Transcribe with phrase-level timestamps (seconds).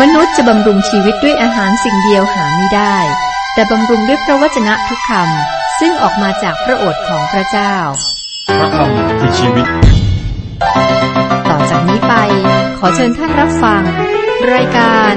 [0.00, 2.96] มนุษย์จะบำรุงชีวิตด้วยอาหารสิ่งเดียวหาไม่ได้
[3.54, 7.74] แต่บำรุงด้วยพระวจนะทุกคำซึ่งออกมาจากพระโอษฐ์ของพระเจ้า
[8.58, 9.66] พระคำคือชีวิต
[11.48, 12.14] ต่อจากนี้ไป
[12.78, 13.82] ขอเชิญท่านรับฟัง
[14.54, 15.14] รายการ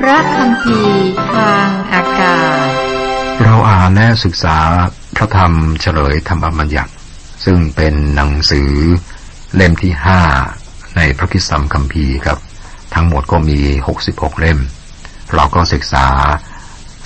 [0.00, 0.80] พระคำพี
[1.34, 2.68] ทางอากาศ
[3.42, 4.58] เราอ่านและศึกษา
[5.16, 6.92] พระธรรมเฉลยธรรมบัญญัติ
[7.44, 8.72] ซึ่งเป็นหนังสือ
[9.54, 10.20] เล่มที่ห้า
[10.96, 12.38] ในพระคิดสัมคัมภีร์ครับ
[12.94, 13.58] ทั้งหมดก็มี
[13.98, 14.58] 66 เล่ม
[15.34, 16.06] เราก็ศึกษา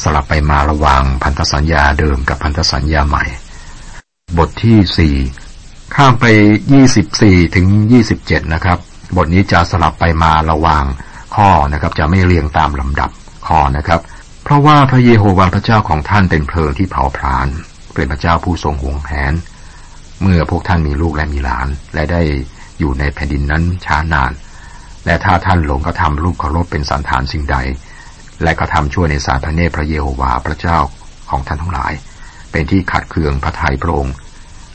[0.02, 3.24] สลับไปมาระหว่างพันธสัญญาเดิมกับพันธสัญญาใหม่
[4.38, 5.16] บทที่สี่
[5.95, 6.24] ข้ามไป
[6.91, 7.66] 24 ถึง
[8.11, 8.78] 27 นะครับ
[9.16, 10.84] บทนี้จะสลับไปมาระหว่าง
[11.37, 13.11] ข้อนะครับ จะไม่เรียงตามลำดับ
[13.48, 14.00] ข้อนะครับ
[14.45, 17.48] เพราะว่าพระเยโฮวาห์พระเจ้าของท่านเป็นเพลิงที่เผาผลาญ
[17.95, 19.34] เป็นพระเจ้าผู้ทรงห่วงแหน
[20.23, 22.23] เมื่อพวกท่านมีลูกและมีหลาน และได้
[22.78, 24.33] อยู่ในแผ่นดินนั้นช้านาน
[25.06, 27.56] และถ้าท่านหลงกระทำรูปเคารพเป็นสันฐานสิ่งใด
[28.42, 30.78] และกระทำชั่วในสายพระเนตรพระเยโฮวาห์พระเจ้า
[31.30, 31.92] ของท่านทั้งหลาย
[32.52, 34.14] เป็นที่ขัดเคืองพระทัยพระองค์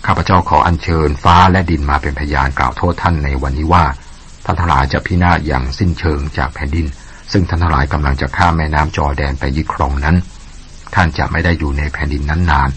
[0.06, 3.86] ข้าพเจ้าขออัญเชิญฟ้าและดินมาเป็นพยานกล่าวโทษท่านในวันนี้ว่า
[4.46, 6.86] ท่านทั้งหลายจะพินาศอย่างสิ้นเชิงจากแผ่นดิน
[7.32, 10.16] ซึ่งท่านทั้งหลายกำลังจะข้ามแม่น้ำจอแดนไปยึดครองนั้น
[10.96, 12.70] ท่านจะไม่ได้อยู่ในแผ่นดินนั้นนาน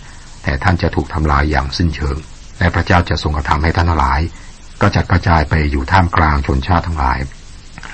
[0.42, 2.16] แต่ท่านจะถูกทำลายอย่างสิ้นเชิง
[2.58, 4.20] และพระเจ้าจะทรงกระทำให้ท่านทั้งหลาย
[4.82, 7.18] ก็จะกระจายไปอยู่ท่ามกลางชนชาติทั้งหลาย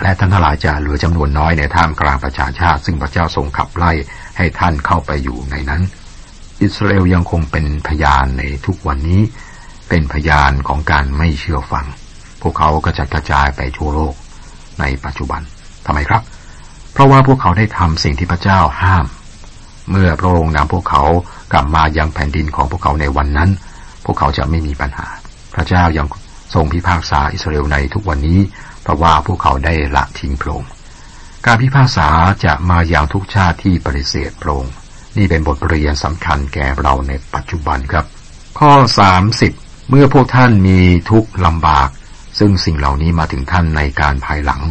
[0.02, 3.92] และท่านทั้งหลายจะเหลือจำนวนน้อยในท่ามกลางประชาชาติ ซึ่งพระเจ้าทรงขับไล่
[4.36, 5.82] ให้ท่านเข้าไปอยู่ในนั้น
[6.62, 9.20] อิสราเอลยังคงเป็นพยานในทุกวันนี้
[9.88, 11.86] เป็นพยานของการไม่เชื่อฟัง
[12.42, 14.14] พวกเขาก็จะกระจายไปทั่วโลก
[14.80, 15.40] ในปัจจุบัน
[15.86, 16.22] ทำไมครับ
[16.92, 19.06] เพราะว่าพวกเขาได้ทำสิ่งที่พระเจ้าห้าม
[19.90, 21.02] เมื่อพระองค์นำพวกเขา
[21.52, 23.50] กลับมายังแผ่นดินของพวกเขาในวันนั้น
[24.04, 25.06] พวกเขาจะไม่มีปัญหา
[25.54, 26.06] พระเจ้ายัง
[26.54, 28.38] ทรงพิพากษาอิสราเอลในทุกวันนี้
[28.82, 30.70] เพราะว่าพวกเขาได้ละทิ้งพระองค์
[31.46, 32.08] การพิพากษา
[32.44, 34.74] จะมาอย่างทุกชาติที่ปฏิเสธพระองค์
[35.16, 38.04] นี่เป็นบทเรียนสำคัญแก่เราในปัจจุบันครับ
[38.58, 38.72] ข้อ
[39.30, 41.88] 30 เมื่อพวกท่านมีทุกข์ลำบาก
[42.38, 44.62] ซึ่งสิ่งเหล่านี้มาถึงท่านในการภายหลัง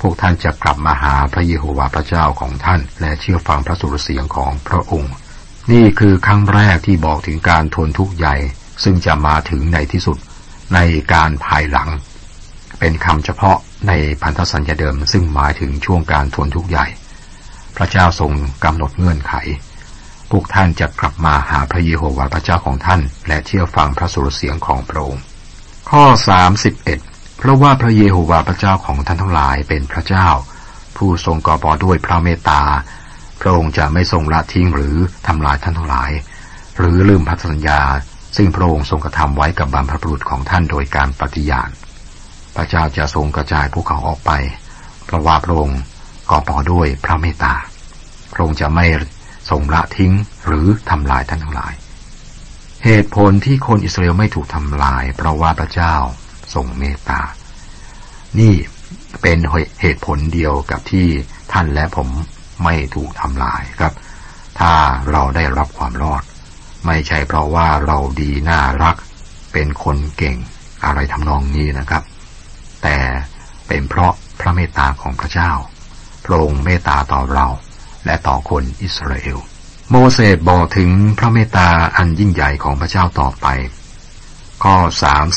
[0.00, 5.14] พวกท่านจะกลับมาหาพระเยโฮวาห์พระเจ้าของท่าน และเชื่อฟังพระสุรเสียงของพระองค์
[5.72, 8.36] นี่คือครั้งแรกที่บอกถึงการทนทุกข์ใหญ่
[8.84, 10.18] ซึ่งจะมาถึงในที่สุด
[10.74, 10.78] ใน
[11.12, 11.88] การภายหลัง
[12.80, 13.56] เป็นคำเฉพาะ
[13.88, 13.92] ใน
[14.22, 16.86] พันธสัญญาเดิมซึ่งหมายถึงช่วงการทนทุกข์ใหญ่
[17.76, 18.32] พระเจ้าทรง
[18.64, 19.34] กำหนดเงื่อนไข
[20.30, 25.22] พวกท่านจะกลับมาหาพระเยโฮวาห์พระเจ้าของท่าน และเชื่อฟังพระสุรเสียงของพระองค์
[25.90, 26.04] ข้อ
[26.70, 30.28] 31 เพราะว่าพระเยโฮวาห์พระเจ้าของท่านทั้งหลายเป็นพระเจ้า
[30.96, 32.62] ผู้ทรงกอบอด้วยพระเมตตา
[33.40, 36.10] พระองค์จะไม่ทรงละทิ้งหรือทำลายท่านทั้งหลาย
[36.78, 37.80] หรือลืมพันธสัญญา
[38.36, 41.70] ซึ่งพระองค์ทรงกระทำไว้กับบรรพบุรุษของท่านโดยการปฏิญาณ
[42.60, 44.32] ระเจ้าจะทรงกระจายพวกเขาออกไป
[45.04, 45.80] เพราะว่าพระองค์
[46.30, 47.54] กอบอด้วยพระเมตตา
[48.32, 48.86] พระองค์จะไม่
[49.50, 50.12] ทรงละทิ้ง
[50.46, 51.74] หรือทำลายท่านทั้งหลาย
[52.84, 55.94] เหตุผลที่คนอิสราเอลไม่ถูกทำลาย เพราะว่าพระเจ้า
[56.54, 57.20] ทรงเมตตา
[58.40, 58.54] นี่
[59.22, 59.38] เป็น
[59.80, 61.06] เหตุผลเดียวกับที่
[61.52, 62.08] ท่านและผม
[62.64, 63.92] ไม่ถูกทำลายครับ
[64.60, 64.72] ถ้า
[65.10, 66.22] เราได้รับความรอด
[66.86, 68.96] ไม่ใช่เพราะว่าเราดีน่ารัก
[69.52, 70.36] เป็นคนเก่ง
[70.84, 72.02] อะไรทำนองนี้นะครับ
[72.82, 72.98] แต่
[73.68, 75.52] เป็นเพราะพระเมตตาของพระเจ้า
[76.24, 77.46] พระองค์เมตตาต่อเรา
[78.06, 79.38] และต่อคนอิสราเอล
[79.90, 83.46] โมเสสบอกถึงพระเมตตาอันยิ่งใหญ่ของพระเจ้าต่อไป
[84.62, 84.76] ข้อ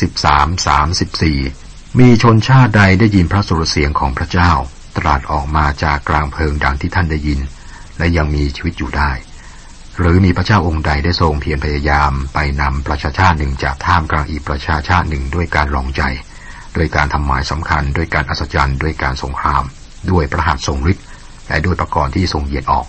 [0.10, 0.68] 33
[1.28, 4.52] 34 มีชนชาติใดได้ยินพระสุรเสียงของพระเจ้า
[4.98, 7.40] ตรัสออกมาจากกลางเพลิงดังที่ท่านได้ยิน
[7.98, 9.12] และยังมีชีวิตอยู่ได้
[9.98, 16.02] หรือมีพระเจ้าองค์ใดได้ทรงเพียรพยายามไปนำประชาชาติหนึ่งจากท่ามกลางอีกประชาชาติหนึ่งด้วยการลองใจ
[16.76, 19.64] ด้วยการทำหมายสำคัญ ด้วยการอัศจรรย์ ด้วยการสงคราม
[20.12, 21.06] ด้วยประหัตทรงฤทธิ์
[21.48, 22.88] และด้วยประกรณ์ที่ทรงเหยียดออก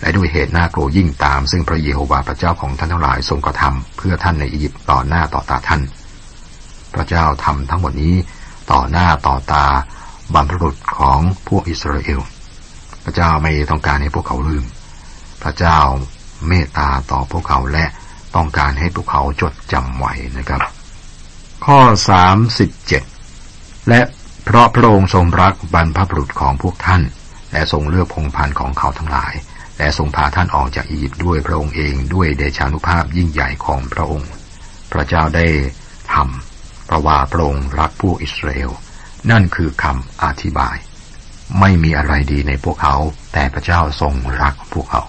[0.00, 5.82] และด้วยเหตุหน้าโกรยิ่งตาม ซึ่งพระเยโฮวาห์พระเจ้าของท่านทั้งหลายทรงกระทำเพื่อท่านในอียิปต์ต่อหน้าต่อตาท่าน
[6.94, 8.14] พระเจ้าทำทั้งหมดนี้
[8.72, 9.64] ต่อหน้าต่อตา
[10.34, 12.20] บรรพบุรุษของพวกอิสราเอล
[13.04, 14.64] พระเจ้าไม่ต้องการให้พวกเขาลืม
[15.42, 15.78] พระเจ้า
[16.48, 17.84] เมตตาต่อพวกเขาและ
[18.36, 20.60] ต้องการให้พวกเขาจดจำไว้นะครับ
[21.68, 21.80] ข้อ
[22.10, 23.02] สามสิบเจ็ด
[23.88, 24.00] และ
[24.44, 27.02] เพราะพระองค์ทรงรักบรรพบุรุษของพวกท่าน
[27.52, 29.34] และทรงเลือกพงพันธ์ของเขาทั้งหลาย
[29.78, 34.30] และทรงพาท่านออกจากอียิปต์ด้วยพระองค์เองด้วยเดชานุภาพยิ่งใหญ่ของพระองค์
[34.92, 35.46] พระเจ้าได้
[36.12, 38.70] ทำเพราะว่าพระองค์รักพวกอิสราเอล
[39.30, 40.76] นั่นคือคำอธิบาย
[41.60, 42.96] ไม่มีอะไรดีในพวกเขา
[43.32, 45.02] แต่พระเจ้าทรงรักพวกเขา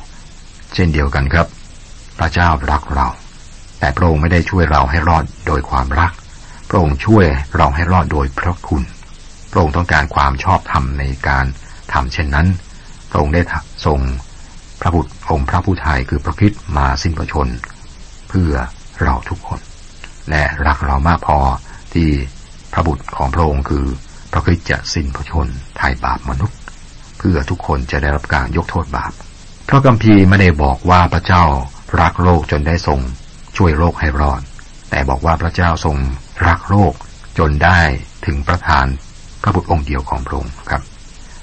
[0.74, 1.48] เช่นเดียวกันครับ
[2.18, 3.08] พระเจ้ารักเรา
[3.80, 6.12] แต่พระองค์ไม่ได้ช่วยเราให้รอดโดยความรัก
[6.74, 7.26] ระองค์ช่วย
[7.56, 8.84] เราให้รอดโดยพระคุณ
[9.52, 11.46] พระองค์ต้องการความชอบธรรมในการ
[11.94, 12.48] ทำเช่นนั้น
[13.10, 13.42] พระองค์ได้
[13.86, 14.00] ส่ง
[14.82, 17.48] พระบุตรองค์พระผู้ไทยคือพระคิดมาสิ้นพระชน
[18.30, 18.54] เพื่อ
[19.02, 19.60] เราทุกคน
[20.30, 21.38] และรักเรามากพอ
[21.94, 22.10] ที่
[22.74, 23.86] พระบุตรของพระองค์คือ
[24.32, 25.48] พระคิดจะสิ้นพระชน
[25.78, 26.58] ไถ่บาปมนุษย์
[27.18, 29.12] เพื่อทุกคนจะได้รับการยกโทษบาป
[29.70, 31.44] พระกัมพีไม่ได้บอกว่าพระเจ้า
[32.02, 33.00] รักโลกจนได้ทรง
[33.58, 34.42] ช่วยโลกให้รอด
[34.90, 35.98] แต่บอกว่าพระเจ้าทรง
[36.48, 36.94] รักโลก
[37.38, 37.80] จนได้
[38.26, 38.86] ถึงประทาน
[39.42, 40.82] พระบุตรองค์เดียวของพระองค์ครับ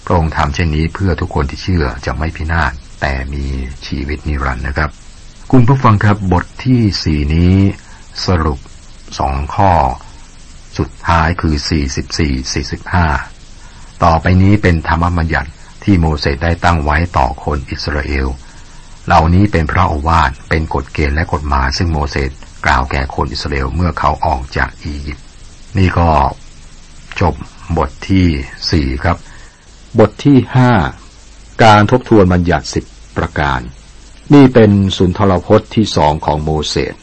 [0.05, 3.45] พระองค์ทำเช่นนี้เพื่อทุกคนที่เชื่อจะไม่พินาศแต่มี
[3.87, 4.91] ชีวิตนิรันดร์นะครับ
[5.51, 7.55] คุณผู้ฟังครับบทที่สี่นี้
[8.27, 8.59] สรุป
[9.19, 9.73] สองข้อ
[10.79, 13.07] สุดท้ายคือสี่สิบสี่สี่สิบห้า
[14.05, 15.51] ต่อไปนี้เป็นธรรมบัญญัติ
[15.85, 18.29] ที่โมเสสได้ตั้งไว้ต่อคนอิสราเอล
[19.07, 22.31] เหล่านี้เป็นพระโอวาทเป็นกฎเกณฑ์และกฎหมายซึ่งโมเสส
[22.65, 25.27] กล่าวแก่คนอิสราเอลเมื่อเขาออกจากอียิปต์
[25.79, 26.09] นี่ก็
[27.21, 27.35] จบ
[27.77, 28.27] บทที่
[28.71, 29.17] สี่ครับ
[29.99, 30.73] บทที่ห้า
[31.65, 32.85] การทบทวนบัญญัติสิบ
[33.17, 33.61] ประการ
[34.35, 36.95] นี่เป็นสุนทรพจน์ที่สองของโมเสส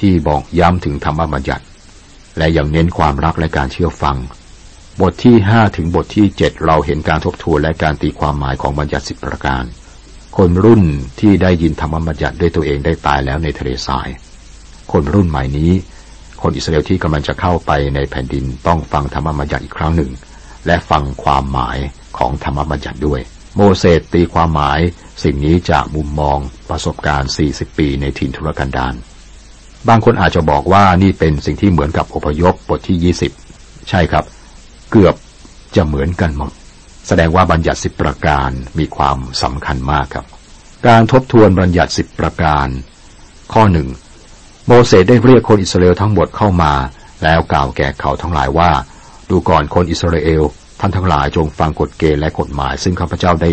[0.00, 1.64] ที่บอกย้ำถึงธรรมบัญญัติ
[2.38, 4.16] และยังเน้นความรักและการเชื่อฟัง
[5.00, 9.64] บทที่ห้าถึงบทที่เจ็ดเราเห็นการทบทวนและการตีความหมายของบัญญัติสิบประการ
[10.36, 10.82] คนรุ่น
[11.20, 14.08] ที่ได้ยินธรรมบัญญัติด้วยตัวเองได้ตายแล้วในทะเลทราย
[14.92, 15.72] คนรุ่นใหม่นี้
[16.42, 20.10] คนอิสราเอลที่กำลังจะเข้าไปในแผ่นดินต้องฟังธรรมบัญญัติอีกครั้งหนึ่ง
[20.66, 21.78] และฟังความหมาย
[22.18, 23.20] ของธรรมบัญญัติด้วย
[23.56, 24.80] โมเสสตีความหมาย
[25.24, 26.38] สิ่งนี้จากมุมมอง
[26.70, 28.94] ประสบการณ์ 40 ปีในถิ่นทุรกันดาร
[29.88, 33.14] บางคนอาจจะบอกว่านี่เป็นสิ่งที่เหมือนกับอพยพบทที่
[33.46, 34.24] 20 ใช่ครับ
[34.90, 35.14] เกือบ
[35.76, 36.52] จะเหมือนกันหมด
[37.06, 40.26] แสดงว่าบัญญัติสิบประการมีความสำคัญมากครับ
[40.86, 42.66] การทบทวนบัญญัติสิบประการ
[43.52, 43.88] ข้อหนึ่ง
[44.68, 46.72] โมเสสได้เรียกคนอิสราเอลทั้งหมดเข้ามา
[47.24, 48.70] แล้วกล่าวแก่เขาทั้งหลายว่า
[49.30, 50.42] ดูก่อนคนอิสราเอล
[50.80, 53.50] ท่านทั้งหลายจงฟังกฎเกณฑ์และกฎหมาย ซึ่งข้าพเจ้าได้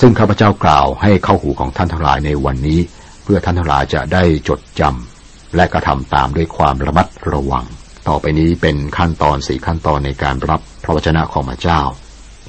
[0.00, 2.80] ซึ่งข้าพเจ้ากล่าวให้เข้าหูของท่านทั้งหลายในวันนี้
[3.24, 7.64] เพื่อท่านทั้งหลายจะได้จดจำและกระทำตามด้วยความระมัดระวัง
[8.08, 11.80] ต่อไปนี้เป็นขั้นตอนสี่ขั้นตอนในการรับพระวจนะของพระเจ้า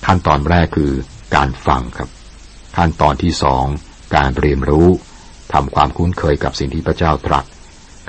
[0.06, 0.92] ขั้นตอนแรกคือ
[1.36, 2.10] การฟังครับ
[2.78, 3.66] ขั้นตอนที่สอง
[4.16, 4.88] การเรียนรู้
[5.54, 7.46] ทำความคุ้นเคยกับสิ่งที่พระเจ้าตรัส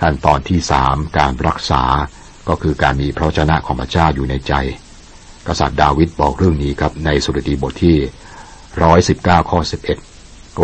[0.00, 1.82] ขั้นตอนที่สามการรักษา
[2.48, 4.54] ก็คือการมีพระวจนะของพระเจ้าอยู่ในใจ
[5.46, 7.96] กษัตริย์ดาวิดบอกเรื่องนี้ครับในสุรดีบทที่
[8.82, 9.98] ร้อยสิบเก้าข้อสิบเอ็ด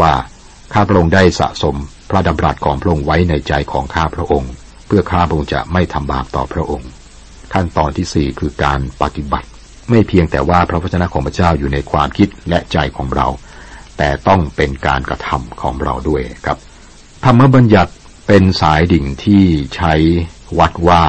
[0.00, 0.12] ว่า
[0.73, 1.77] ข้าพระองค์ได้สะสม
[2.11, 4.53] พระดำรัสของพระองค์ไว้ในใจของข้าพระองค์
[4.87, 6.88] เพื่อข้าพระองค์จะไม่ทำบาปต่อพระองค์
[7.53, 9.49] ขั้นตอนที่สี่คือการปฏิบัติ
[9.91, 13.27] ไม่เพียงแต่ว่าพระวจนะของพระเจ้าอยู่ในความคิดและใจของเรา
[13.99, 16.59] แต่ต้องเป็นการกระทำของเราด้วยครับ
[17.25, 17.93] ธรรมบัญญัติ
[18.26, 19.44] เป็นสายดิ่งที่
[19.76, 19.94] ใช้
[20.58, 21.05] วัดว่า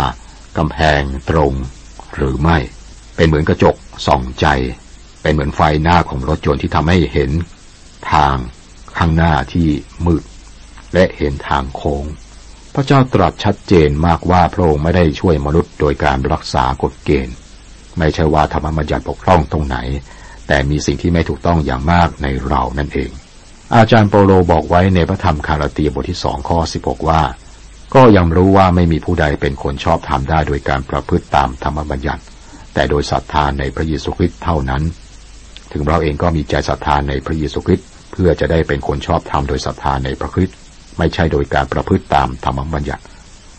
[0.57, 1.53] กำแพงตรง
[2.15, 2.57] หรือไม่
[3.15, 3.75] เป็นเหมือนกระจก
[4.07, 4.47] ส่องใจ
[5.21, 7.31] เป็นเหมือนไฟหน้าของรถยนต์ที่ทำให้เห็น
[8.11, 8.35] ทาง
[8.97, 9.67] ข้างหน้าที่
[10.05, 10.23] มืด
[10.93, 12.05] และเห็นทางโค้ง
[12.73, 17.35] พระเจ้าตรัสชัดเจนมากว่าพระองค์ไม่ได้ช่วยมนุษย์โดยการรักษากฎเกณฑ์
[17.97, 19.77] ไม่ใช่ว่าธรรมบัญญัติบกพร่องตรงไหน
[20.47, 23.11] แต่มีสิ่งที่ไม่ถูกต้องอย่างมากในเรานั่นเอง
[23.75, 27.21] อาจารย์โปโลบอกไว้ในพระธรรมคาราตีบทที่สองข้อสิบหกว่า
[27.95, 32.23] ก็ยังรู้ว่าไม่มีผู้ใดเป็นคนชอบทำได้โดยการประพฤติตามธรรมบัญญัติ
[32.73, 34.83] แต่โดยศรัทธาในพระเยซูคริสต์เท่านั้น
[35.71, 40.57] ถึงเราเองก็มีใจศรัทธาในพระเยซูคริสต์เพื่อจะได้เป็นคนชอบธรรมโดยศรัทธาในพระคริสต์
[40.97, 43.03] ไม่ใช่โดยการประพฤติตามธรรมบัญญัติ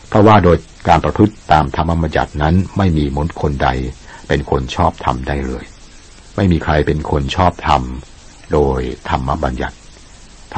[0.08, 0.56] เพราะว่าโดย
[0.88, 3.68] การประพฤติตามธรรมบัญญัตินั้นไม่มีมนุษย์คนใด
[4.28, 5.64] เป็นคนชอบธรรมได้เลย
[6.36, 7.82] ไม่มีใครเป็นคนชอบธรรม
[8.52, 9.76] โดยธรรมบัญญัติ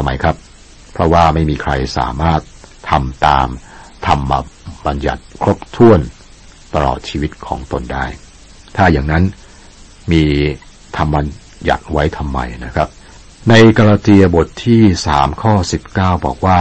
[0.03, 0.37] ทำไมครับ
[0.93, 2.41] เพราะว่าไม่มีใครสามารถ
[2.91, 3.49] ทำตาม
[4.07, 4.33] ธรรม
[4.87, 6.01] บัญญัติครบถ้วน
[6.75, 8.07] ตลอดชีวิตของตนได้
[8.77, 9.25] ถ้าอย่างนั้น
[10.13, 10.25] มี
[10.97, 11.27] ธรรมบัญ
[11.69, 12.89] ญัติไว้ทำไมนะครับ
[13.49, 16.61] ในกาลาเตียบทที่สามข้อสิบเก้าบอกว่า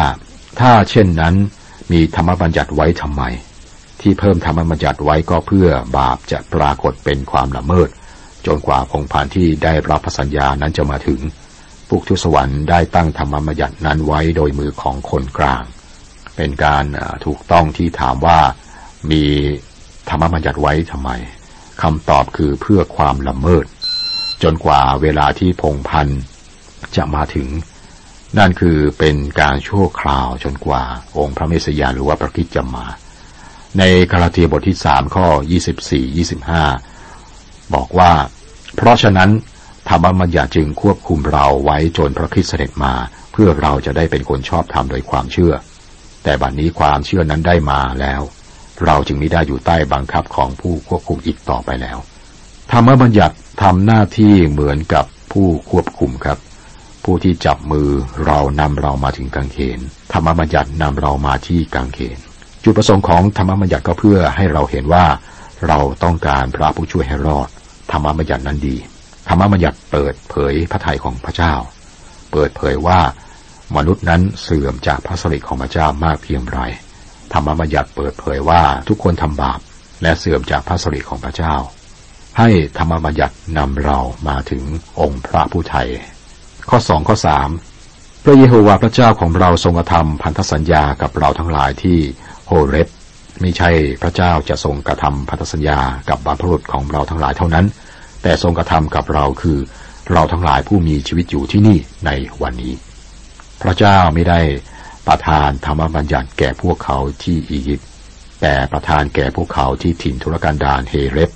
[0.59, 1.35] ถ้าเช่นนั้น
[1.91, 3.23] มีธรรมบัญญัติไว้ทำไม
[4.01, 5.67] ที่เพิ่มธรรมบัญญัติไว้ก็เพื่อ
[5.97, 7.89] บาปจะปรากฏเป็นความละเมิด
[8.45, 11.21] จนกว่าพงพานที่ได้รับพระสัญญานั้นจะมาถึง
[11.89, 15.63] พวกทุสวรรค์ได้ตั้งธรรมบัญญัตินั้นไว้โดยมือของคนกลาง
[16.35, 16.85] เป็นการ
[17.25, 18.39] ถูกต้องที่ถามว่า
[19.11, 19.23] มี
[20.09, 21.11] ธรรมบัญญัติไว้ทำไม
[21.81, 23.65] คำตอบคือเพื่อความละเมิด
[24.43, 26.07] จนกว่าเวลาที่พงพัน
[26.95, 27.47] จะมาถึง
[28.37, 30.83] นั่นคือเป็นการชั่วคราวจนกว่า
[31.17, 32.85] องค์พระเมสยาหรือว่าพระคิดจะมา
[33.77, 36.63] ในกาลาเทียบทที่สามข้อยี่สิบสี่ยี่สิบห้า
[37.73, 38.11] บอกว่า
[38.75, 39.29] เพราะฉะนั้น
[39.89, 42.93] ธรรมบัญญัติจึงควบคุมเราไว้จนพระคริสต์เสด็จมา
[43.31, 45.53] เพื่อเราจะได้เป็นคนชอบธรรมโดยความเชื่อ
[46.23, 48.21] แต่บัดนนี้ความเชื่อนั้นได้มาแล้ว
[48.85, 51.97] เราจึงไม่ได้อยู่ใต้บังคับของผู้ควบคุมอีกต่อไปแล้ว
[52.71, 56.37] ธรรมบัญญัติทำหน้าที่เหมือนกับผู้ควบคุมครับ
[57.03, 57.89] ผู้ที่จับมือ
[58.25, 59.79] เรานำเรามาถึงกางเขน
[60.13, 62.17] ธรรมบัญญัตินำเรามาที่กางเขน
[62.63, 65.05] จุดประสงค์ของธรรมบัญญัติก็เพื่อให้เราเห็นว่า
[65.67, 67.49] เราต้องการพระผู้ช่วยให้รอด
[67.91, 68.77] ธรรมบัญญัตินั้นดี
[69.29, 71.53] ธรรมบัญญัติเปิดเผยพระทัยของพระเจ้า
[72.31, 72.99] เปิดเผยว่า
[73.75, 76.59] มนุษย์นั้นเสื่อมจากพระสริของพระเจ้ามากเพียงไร
[77.33, 79.59] ธรรมบัญญัติเปิดเผยว่าทุกคนทำบาป
[80.01, 81.55] และเสื่อมจากพระสริของพระเจ้า
[82.37, 84.63] ให้ธรรมบัญญัตินำเรามาถึง
[84.99, 85.87] องค์พระผู้ไทย
[86.69, 87.49] ข้อสองข้อสาม
[88.23, 91.97] พระเยโฮวาห์พระเจ้าของเราทรงกระทำพันธสัญญากับเราทั้งหลายที่
[92.47, 92.87] โฮเรบ
[93.41, 93.69] ไม่ใช่
[94.01, 97.65] พระเจ้าจะทรงกระทำพันธสัญญากับบรรพบุรุษของเราทั้งหลายเท่านั้น
[98.21, 99.59] แต่ทรงกระทำกับเราคือ
[100.11, 102.11] เราทั้งหลายผู้มีชีวิตอยู่ที่นี่ใน
[102.41, 102.73] วันนี้
[103.61, 104.39] พระเจ้าไม่ได้
[105.07, 107.87] ประทานธรรมบัญญัติแก่พวกเขาที่อียิปต์
[108.41, 111.31] แต่ประทานแก่พวกเขาที่ถิ่นทุรกันดารเฮเรบ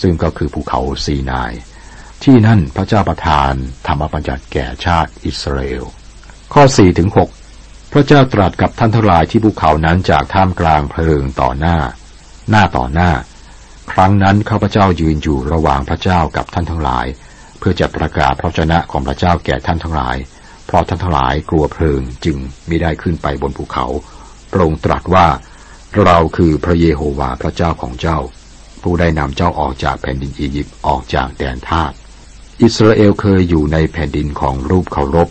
[0.00, 1.52] ซึ่งก็คือภูเขาซีนาย
[2.24, 3.52] ที่นั่นพระเจ้าประทาน
[3.86, 5.84] ธรรมบัญญัติแก่ชาติอิสราเอล
[6.52, 7.10] ข้อ4ถึง
[7.50, 11.78] 6พระเจ้าตรัสกับท่านทั้งหลายที่ภูเขานั้นจากท่ามกลางเพลิงต่อหน้า
[12.50, 13.10] หน้าต่อหน้า
[13.92, 17.06] ครั้งนั้นข้าพเจ้ายืนอยู่ระหว่างพระเจ้ากับท่านทั้งหลาย
[17.58, 20.16] เพื่อจะประกาศพระชนะของพระเจ้าแก่ท่านทั้งหลาย
[20.66, 23.86] เพราะท่านทั้งหลายกลัวเพลิงจึงไม่ได้ขึ้นไปบนภูเขา
[24.50, 25.26] พระองค์ตรัสว่า
[26.06, 28.18] เราคือพระเยโฮวาห์พระเจ้าของเจ้า
[28.82, 31.92] ผู้ได้นำเจ้าออกจากแผ่นดินอียิปต์ออกจากแดนทาส
[32.62, 35.28] อิสราเอลเคยอยู่ในแผ่นดินของรูปเคารพ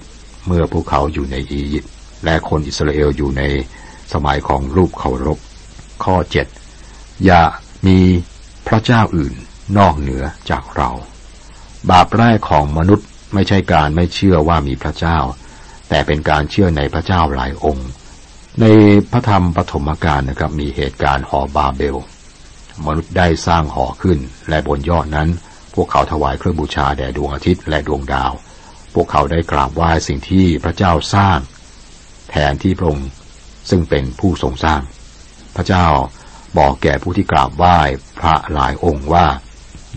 [0.47, 1.91] เมื่อพวกเขาอยู่ในอียิปต์
[2.25, 3.43] และคนอิสราเอลอยู่ใน
[4.13, 5.39] สมัยของรูปเคารพ
[6.03, 6.47] ข้อเจ็ด
[7.25, 7.41] อย่า
[7.87, 7.99] มี
[8.69, 9.33] พระเจ้าอื่น
[9.77, 10.89] นอกเหนือจากเรา
[11.91, 15.17] บาปแรกของมนุษย์ไม่ใช่การไม่เชื่อว่ามีพระเจ้า
[15.89, 17.89] แต่เป็นการเชื่อในพระเจ้าหลายองค์
[18.61, 18.65] ใน
[19.11, 21.97] พระธรรมปฐมกาลนะครับมีเหตุการณ์หอบาเบล
[22.85, 25.29] มนุษย์ได้สร้างหอขึ้น และบนยอดนั้น
[25.73, 28.31] พวกเขาถวายเครื่องบูชาแด่ดวงอาทิตย์และดวงดาว
[28.93, 31.39] พวกเขาได้กราบไหว้สิ่งที่พระเจ้าสร้าง
[32.29, 33.09] แทนที่พระองค์
[33.69, 34.81] ซึ่งเป็นผู้ทรงสร้าง
[35.55, 35.85] พระเจ้า
[36.57, 37.77] บอกแก่ผู้ที่กราบไหว้
[38.19, 39.27] พระหลายองค์ว่า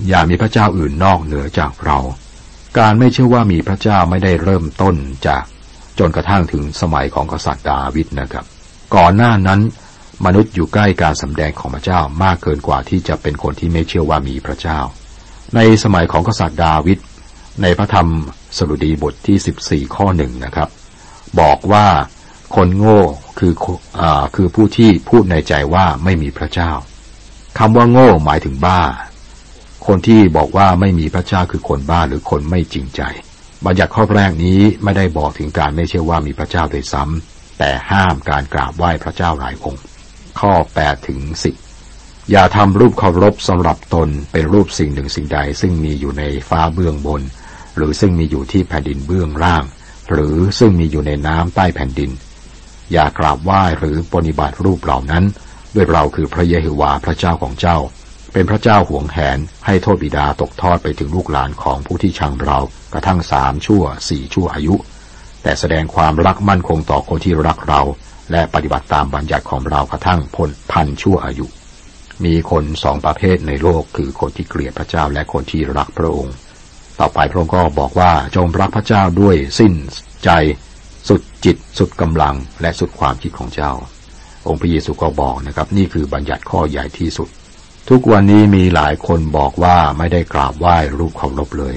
[0.09, 1.99] อย่ามีพระเจ้าอื่นนอกเหนือจากเรา
[2.78, 4.94] การไม่เชื่อว่ามีพระเจ้าไม่ได้เริ่มต้น
[5.26, 5.44] จาก
[5.99, 8.44] จนกระทั่งถึงสมัยของกษัตริย์ดาวิดนะครับ
[8.94, 9.61] ก่อนหน้านั้น
[10.25, 14.78] มนุษย์อยู่ใกล้การสำแดงของพระเจ้ามากเกินกว่าที่จะเป็นคนที่ไม่เชื่อว่ามีพระเจ้า
[15.54, 16.99] ในสมัยของกษัตริย์ดาวิด
[17.62, 18.09] ในพระธรรม
[18.56, 20.68] สดุดีบทที่ 14 ข้อหนึ่งนะครับ
[21.40, 21.87] บอกว่า
[22.54, 23.00] คนโง่
[23.39, 23.53] คือ
[24.01, 24.03] อ
[24.35, 26.73] คือผู้ที่พูดในใจว่าไม่มีพระเจ้า
[27.59, 28.81] คำว่าโง่หมายถึงบ้า
[29.87, 33.03] คนที่บอกว่าไม่มีพระเจ้าคือคนบ้าหรือคนไม่จริงใจ
[33.65, 39.83] บัญญัติข้อแรกนี้ไม่ได้บอกถึงการไม่เชื่อว่ามีพระเจ้าโดยซ้ำแต่ห้ามการกราบไหว้พระเจ้าหลายองค์
[40.41, 41.21] ข้อ8ถึง
[41.77, 47.23] 10 อย่าทำรูปเคารพสำหรับตนเป็นรูปสิ่งหนึ่งสิ่งใด ซึ่งมีอยู่ในฟ้าเบื้องบน
[47.77, 49.65] หรือซึ่งมีอยู่ที่แผ่นดินเบื้องล่าง
[50.12, 52.11] หรือซึ่งมีอยู่ในน้ำใต้แผ่นดิน
[52.93, 55.25] อย่ากราบไหว้หรือปฏิบัติรูปเหล่านั้น
[55.75, 57.79] ด้วยเราคือพระเยโฮวาห์พระเจ้าของเจ้า
[58.33, 62.59] เป็นพระเจ้าห่วงแหนให้โทษบิดาตกทอดไปถึงลูกหลานของผู้ที่ชังเรา
[62.93, 64.75] กระทั่งสามชั่วสี่ชั่วอายุ
[65.43, 67.83] แต่แสดงความรักมั่นคงต่อคนที่รักเรา
[68.33, 71.47] และปฏิบัติตามบัญญัติของเรากระทั่งพ้นพันชั่วอายุ
[72.25, 76.35] มีคนสองประเภทในโลกคือคนที่เกลียดพระเจ้าและคนที่รักพระองค์
[77.01, 79.73] ต่อไปพระองค์ก็บอกว่าจงรักพระเจ้าด้วยสิ้น
[80.25, 80.31] ใจ
[81.09, 83.73] สุดจิตสุดกำลังและสุดความคิดของเจ้า
[84.49, 87.28] องค์พระเยซูก็บอกนะครับ นี่คือบัญญัติข้อใหญ่ที่สุด
[87.90, 91.76] ทุกวันนี้มีหลายคนบอกว่าไม่ได้กราบไหว้รูปเคารพเลย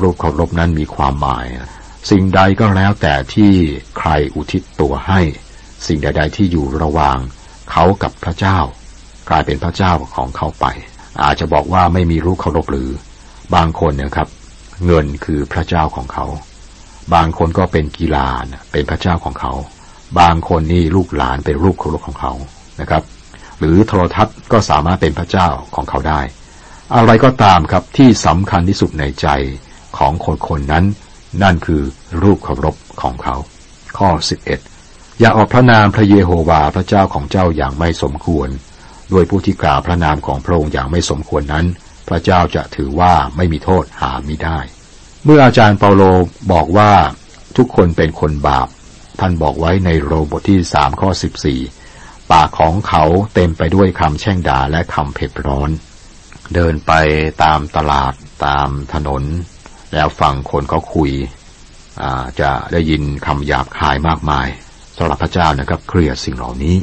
[0.00, 1.46] รูปเคารพนั้นมีความหมาย
[2.10, 3.52] สิ่งใดก็แล้วแต่ที่
[3.98, 5.20] ใครอุทิศตัวให้
[5.86, 7.18] สิ่งใด ๆ ที่อยู่ระหว่าง
[7.70, 8.58] เขากับพระเจ้า
[9.28, 10.66] กลายเป็นพระเจ้าของเขาไป
[11.22, 12.90] อาจจะบอกว่าไม่มีรูปเคารพหรือ
[13.54, 14.28] บางคนนะครับ
[14.86, 16.26] เงินคือพระเจ้าของเขา
[17.14, 18.28] บางคนก็เป็นกีฬา
[18.72, 19.52] เป็นพระเจ้าของเขา
[20.20, 22.32] บางคนนี่ลูกหลานเป็นลูกเคารพของเขา
[22.80, 23.02] นะครับ
[23.58, 26.20] หรือโทรทัศน์ก็สามารถเป็นพระเจ้าของเขาได้
[26.94, 29.28] อะไรก็ตามครับที่สำคัญที่สุดในใจ
[29.98, 30.84] ของคนคนนั้น
[31.42, 31.82] นั่นคือ
[32.22, 33.36] รูปเคารพของเขา
[33.98, 34.08] ข้อ
[34.66, 38.48] 11 อย่าออกพระนามพระเยโฮวาพระเจ้าของเจ้าอย่างไม่สมควร
[39.10, 41.66] โดยผู้ที่กล่าวพระนามของพระองค์อย่างไม่สมควรนั้น
[42.08, 44.58] พระเจ้าจะถือว่าไม่มีโทษหาไม่ได้
[45.24, 46.02] เมื่ออาจารย์เปาโล
[46.52, 46.92] บอกว่า
[47.56, 48.68] ทุกคนเป็นคนบาป
[49.20, 51.60] ท่านบอกไว้ในโรบทที่สามข้อสิบสี่
[52.32, 53.04] ปากของเขา
[53.34, 55.70] เต็มไปด้วยคำแช่งด่าและคำเผ็ดร้อน
[56.54, 56.92] เดินไป
[57.42, 58.12] ตามตลาด
[58.46, 59.22] ตามถนน
[59.94, 61.12] แล้วฟังคนเขาคุย
[62.40, 64.48] จะได้ยินคำหยาบคายมากมาย
[64.96, 66.76] สำหรับพระเจ้านะครับเคลียร์สิ่งเหล่านี้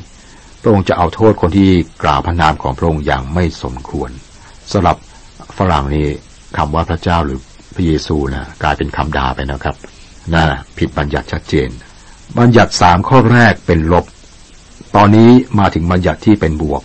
[0.62, 1.70] พระองค์จะเอาโทษคนที่
[2.04, 4.12] กล่าวพระนามของพระองค์อย่างไม่สมควร
[4.72, 4.98] สำหรับ
[5.58, 6.08] ฝรั่งนี้
[6.58, 7.40] คำว่าพระเจ้าหรือ
[7.76, 9.76] พระเยซูนะกลายเป็นคำด่าไปนะครับ
[10.34, 10.46] น่า
[10.78, 11.70] ผิดบัญญัติชัดเจน
[12.38, 14.06] บัญญัติสามข้อแรกเป็นลบ
[14.96, 16.82] ตอนนี้มาถึงบัญญัติที่เป็นบวก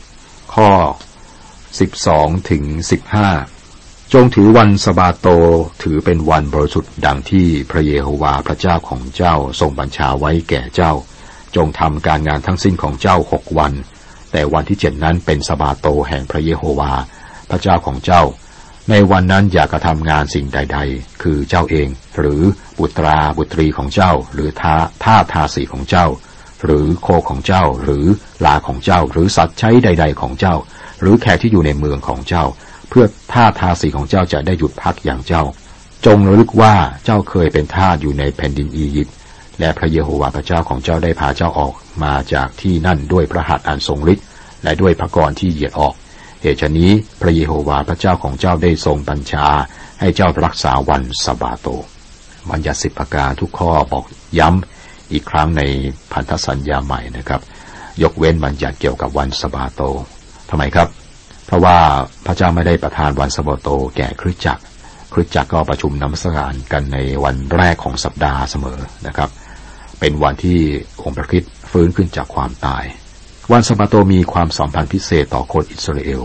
[0.55, 0.71] ข้อ
[1.79, 2.63] 12ถึง
[3.39, 5.29] 15จงถือวันสบาโต
[5.83, 10.93] ถือเป็นวันบริสุทธิ์ดังที่พระเยโฮวาห์พระเจ้าของเจ้าทรงบัญชาไว้แก่เจ้า
[11.57, 13.73] จงทำการงานทั้งสิ้นของเจ้าหกวัน
[14.33, 17.03] แต่วันที่เจ็ดนั้นเป็นสบาโตแห่งพระเยโฮวาห์
[17.51, 18.23] พระเจ้าของเจ้า
[18.91, 21.89] ในวันนั้นอย่ากระทำงานสิ่งใด ๆ คือเจ้าเอง
[22.19, 22.43] หรือ
[22.79, 26.07] บุตราบุตรีของเจ้า หรือท่าท่าทาสีของเจ้า
[26.65, 28.07] หรือโคของเจ้า หรือ
[28.45, 30.55] ลาของเจ้า หรือสัตว์ใช้ใด ๆ ของเจ้า
[31.01, 32.45] หรือแขกที่อยู่ในเมืองของเจ้า
[32.89, 35.43] เพื่อท่าทาสีของเจ้าจะได้หยุดพักอย่างเจ้า
[36.07, 36.75] จงระลึกว่า
[37.05, 39.15] เจ้าเคยเป็นทาสอยู่ในแผ่นดินอียิปต์
[39.61, 41.75] และพระเยโฮวาห์พระเจ้าของเจ้าได้พาเจ้าออก
[42.05, 44.27] มาจากที่นั่นด้วยพระหัตถ์อันทรงฤทธิ์
[44.63, 45.95] และด้วยพระกรที่เหยียดออก
[46.43, 46.91] เหตุฉนี้
[47.21, 49.47] พระเยโฮวาห์พระเจ้าของเจ้าได้ทรงบัญชา
[50.01, 51.67] ให้เจ้ารักษาวันสบาโต
[52.51, 54.05] บัญญัติสิบประการทุกข้อบอก
[54.39, 55.63] ย้ำอีกครั้งใน
[56.13, 57.41] พันธสัญญาใหม่นะครับ
[58.03, 59.83] ยกเว้นบัญญัติเกี่ยวกับวันสบาโต
[60.51, 60.89] ทำไมครับ
[61.47, 61.79] เพราะว่า
[62.27, 64.63] พระเจ้าไม่ได้ประทานวันสบาโต แก่คริสตจักร
[65.13, 69.31] คริสตจักรก็ประชุมนมัสการกันในวันแรกของสัปดาห์เสมอนะครับ
[70.01, 70.61] เป็นวันที่
[71.03, 72.85] องค์พระคริสต์ฟื้นขึ้นจากความตาย
[73.53, 76.23] วันสบาโตมีความสัมพันธ์พิเศษต่อคนอิสราเอล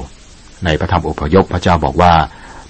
[0.66, 2.14] ในพระธรรมอพยพพระเจ้าบอกว่า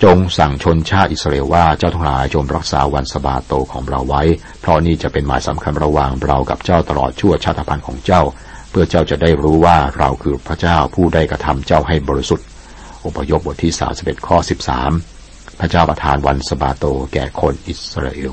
[0.03, 4.23] จงสั่งชนชาติอิสราเอลว่าเจ้าทั้งหลายจงรักษาวันสบาโตของเราไว้
[4.61, 8.21] เพราะนี่จะเป็นหมายสำคัญระหว่างเรากับเจ้าตลอดชั่วชาติพันธุ์ของเจ้า
[8.69, 12.45] เพื่อเจ้าจะได้รู้ว่าเราคือพระเจ้าผู้ได้กระทำเจ้าให้บริสุทธิ์
[13.05, 14.37] อพยพบทที่31ข้อ
[14.99, 18.31] 13พระเจ้าประทานวันสบาโตแก่คนอิสราเอล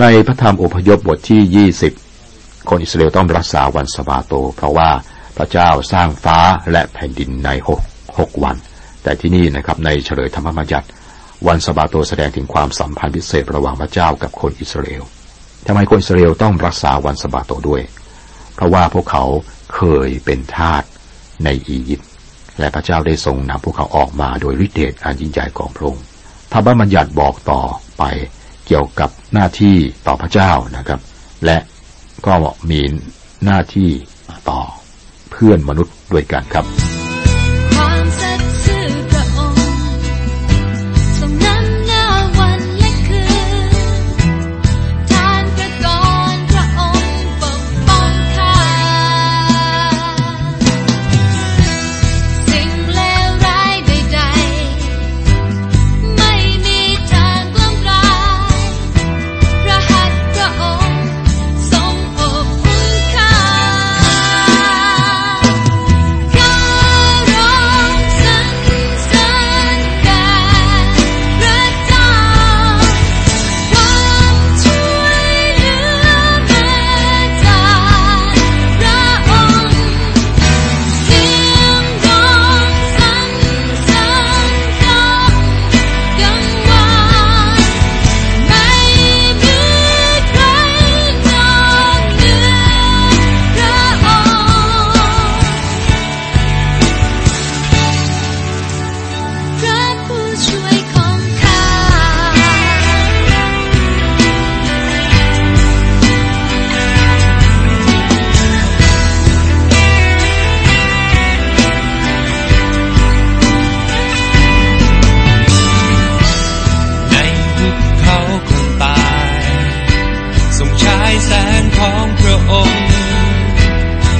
[0.00, 1.70] ในพระธรรมอพยพบทที่
[2.14, 4.90] 20คนอิสราเอลต้องรักษาวันสบาโต เพราะว่า
[5.36, 6.38] พระเจ้าสร้างฟ้า
[6.72, 7.80] และแผ่นดินในหก
[8.18, 8.56] หกวัน
[9.02, 10.86] แต่ที่นี่นะครับในเฉลยธรรมบัญญัติ
[11.46, 15.04] วันสบาโตแสดงถึงความสัมพันธ์พิเศษระหว่างพระเจ้ากับคนอิสราเอล
[15.66, 17.82] ทำไมคนอิสราเอลต้องรักษาวันสบาโตด้วย
[18.54, 19.24] เพราะว่าพวกเขา
[19.74, 20.82] เคยเป็นทาส
[21.44, 22.08] ในอียิปต์
[22.58, 26.04] และพระเจ้าได้ทรงนำพวกเขาออกมาโดยฤทธิเดชอันยิ่งใหญ่ของพระองค์
[26.52, 27.60] ธรรมบัญญัติบอกต่อ
[27.98, 28.02] ไป
[28.66, 31.00] เกี่ยวกับหน้าที่ต่อพระเจ้านะครับ
[31.44, 31.58] และ
[32.26, 32.34] ก็
[32.70, 32.80] มี
[33.44, 33.90] หน้าที่
[34.50, 34.60] ต่อ
[35.46, 36.91] พื่อนมนุษย์ด้วยกันครับ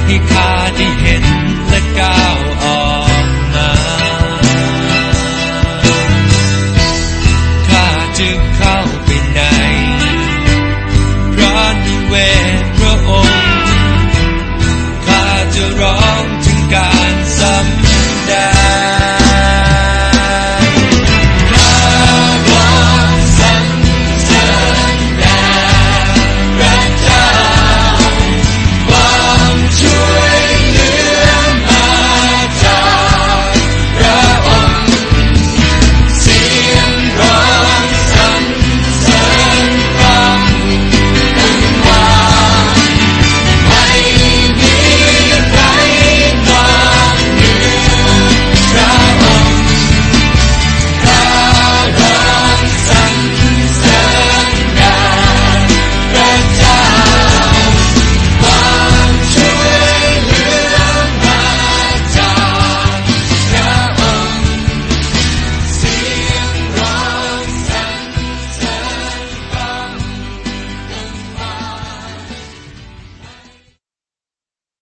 [0.07, 1.25] ที่ข้าได้เห็น
[1.67, 2.52] และก้าว